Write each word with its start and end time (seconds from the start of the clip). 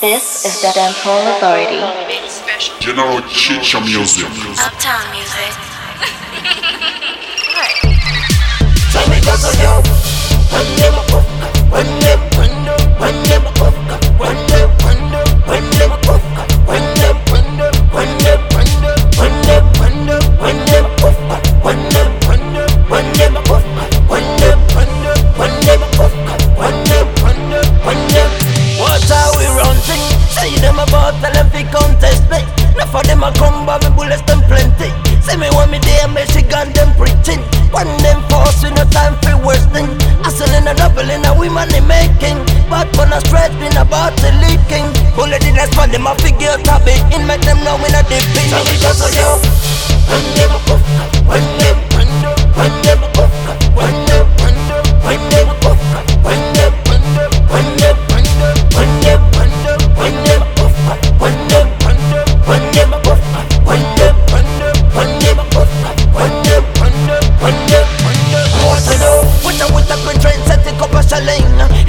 This 0.00 0.46
is 0.46 0.62
the 0.62 0.68
Dancehall 0.68 1.36
Authority. 1.36 1.76
General 2.80 3.20
Chicha 3.28 3.80
Music. 3.82 4.24
Uptown 4.58 5.10
music. 5.12 5.52
Preaching 37.20 37.42
One 37.70 37.96
them 38.00 38.22
force 38.28 38.62
no 38.62 38.84
time 38.90 39.14
for 39.20 39.36
worst 39.44 39.68
thing 39.70 39.88
Hustling 40.24 40.66
a 40.66 40.74
double 40.74 41.08
in 41.08 41.24
a 41.24 41.32
we 41.36 41.48
money 41.48 41.80
making. 41.80 42.38
But 42.68 42.88
when 42.96 43.12
I 43.12 43.18
straight 43.20 43.52
been 43.58 43.76
about 43.76 44.16
the 44.20 44.32
leaking. 44.40 44.88
Bullet 45.16 45.44
in 45.44 45.54
the 45.56 45.66
spot 45.72 45.90
them 45.90 46.06
a 46.06 46.14
figure 46.16 46.56
top 46.64 46.82
it 46.86 47.00
In 47.12 47.26
make 47.26 47.40
them 47.42 47.62
know 47.64 47.76
we 47.76 47.88
not 47.92 48.08
dipping. 48.08 48.48
Tell 48.48 48.64
me 48.64 48.76
just 48.80 49.00
so 49.00 49.08
you. 49.12 49.30
When 50.08 50.24
them 50.36 50.52
puff 50.64 50.80
When 51.26 51.44
them 51.58 51.76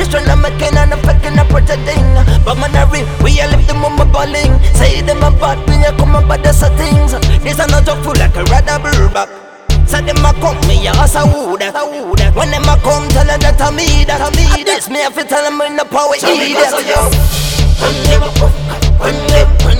This 0.00 0.08
train 0.08 0.24
I'm 0.32 0.40
making 0.40 0.72
and 0.80 0.96
I'm 0.96 1.00
packing 1.04 1.36
up 1.36 1.52
pretending 1.52 2.00
But 2.40 2.56
man 2.56 2.72
I 2.72 2.88
real, 2.88 3.04
we 3.20 3.36
a 3.36 3.44
lift 3.52 3.68
them 3.68 3.84
on 3.84 4.00
my 4.00 4.08
balling. 4.08 4.56
Say 4.72 5.04
them 5.04 5.20
a 5.20 5.28
bad 5.28 5.60
when 5.68 5.84
you 5.84 5.92
come 5.92 6.16
about 6.16 6.40
the 6.40 6.56
things. 6.56 7.12
This 7.44 7.60
a 7.60 7.68
not 7.68 7.84
full 8.00 8.16
like 8.16 8.32
a 8.32 8.48
rather 8.48 8.80
back. 9.12 9.28
Say 9.84 10.00
them 10.00 10.24
a 10.24 10.32
come 10.40 10.56
me 10.64 10.88
a 10.88 10.96
as 10.96 11.16
a 11.20 11.26
wood 11.28 11.60
When 12.32 12.48
them 12.48 12.64
a 12.64 12.80
come 12.80 13.12
tell 13.12 13.28
them 13.28 13.44
that 13.44 13.60
I 13.60 13.68
me 13.76 14.08
that 14.08 14.24
I 14.24 14.32
me 14.32 14.64
This 14.64 14.88
me 14.88 15.04
have 15.04 15.12
to 15.20 15.24
tell 15.24 15.44
them 15.44 15.60
in 15.60 15.76
the 15.76 15.84
power 15.84 16.16
either 16.16 16.80
When 17.76 17.96
them 18.08 18.24
a 18.24 18.30
puff 18.40 18.56
When 19.04 19.18
them 19.28 19.48
When 19.68 19.79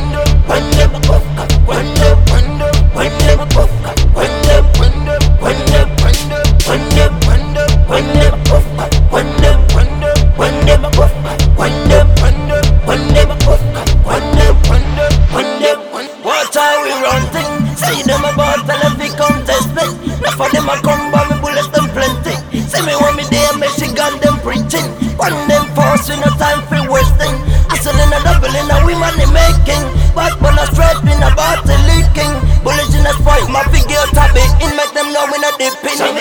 of 20.41 20.51
them 20.53 20.69
a 20.69 20.77
come 20.81 21.13
but 21.13 21.29
me 21.29 21.37
bullets 21.41 21.69
them 21.69 21.87
plenty. 21.93 22.35
Say 22.65 22.81
me 22.89 22.97
want 22.97 23.17
me 23.21 23.25
there 23.29 23.53
Michigan 23.61 24.17
them 24.25 24.41
preaching. 24.41 24.89
One 25.21 25.37
them 25.47 25.69
force 25.77 26.09
we 26.09 26.17
no 26.17 26.33
time 26.41 26.65
for 26.65 26.81
wasting. 26.89 27.37
Hustling 27.69 28.13
a 28.13 28.19
double 28.25 28.49
in 28.49 28.73
a 28.73 28.77
we 28.89 28.97
money 28.97 29.29
making. 29.29 29.85
But 30.17 30.41
when 30.41 30.57
I 30.57 30.65
straight 30.73 31.01
been 31.05 31.21
about 31.21 31.69
the 31.69 31.77
leaking. 31.85 32.33
Bullets 32.65 32.93
in 32.97 33.05
the 33.05 33.13
spot 33.21 33.45
my 33.53 33.65
figure 33.69 34.01
it 34.01 34.17
In 34.65 34.73
make 34.77 34.93
them 34.97 35.13
know 35.13 35.29
we 35.29 35.37
not 35.45 35.61
dipping. 35.61 35.97
Tell 35.97 36.13